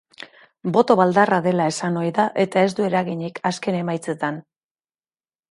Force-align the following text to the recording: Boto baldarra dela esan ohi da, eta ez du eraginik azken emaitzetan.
Boto 0.77 0.93
baldarra 1.01 1.37
dela 1.47 1.67
esan 1.73 1.99
ohi 2.05 2.13
da, 2.15 2.25
eta 2.45 2.65
ez 2.69 2.73
du 2.81 2.87
eraginik 2.89 3.39
azken 3.53 3.79
emaitzetan. 3.83 4.43